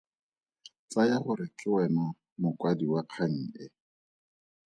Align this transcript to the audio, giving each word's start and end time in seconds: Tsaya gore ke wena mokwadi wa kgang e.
Tsaya 0.89 1.17
gore 1.23 1.45
ke 1.57 1.67
wena 1.73 2.03
mokwadi 2.41 2.85
wa 2.93 3.01
kgang 3.09 3.37
e. 3.63 3.65